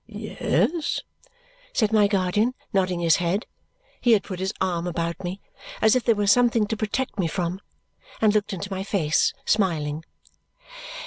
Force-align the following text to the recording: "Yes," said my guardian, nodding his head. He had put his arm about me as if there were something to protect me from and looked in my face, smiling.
"Yes," 0.07 1.01
said 1.73 1.93
my 1.93 2.07
guardian, 2.07 2.55
nodding 2.73 3.01
his 3.01 3.17
head. 3.17 3.45
He 4.01 4.13
had 4.13 4.23
put 4.23 4.39
his 4.39 4.51
arm 4.59 4.87
about 4.87 5.23
me 5.23 5.41
as 5.79 5.95
if 5.95 6.03
there 6.03 6.15
were 6.15 6.25
something 6.25 6.65
to 6.69 6.75
protect 6.75 7.19
me 7.19 7.27
from 7.27 7.61
and 8.19 8.33
looked 8.33 8.51
in 8.51 8.61
my 8.71 8.81
face, 8.83 9.31
smiling. 9.45 10.03